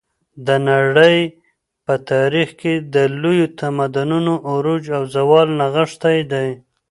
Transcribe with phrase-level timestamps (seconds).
[0.47, 1.17] د نړۍ
[1.85, 6.49] په تاریخ کې د لویو تمدنونو عروج او زوال نغښتی دی.